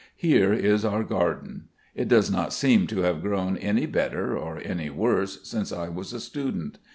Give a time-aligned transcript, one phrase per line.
[0.15, 1.65] Here is our garden.
[1.93, 6.11] It does not seem to have grown any better or any worse since I was
[6.11, 6.79] a student.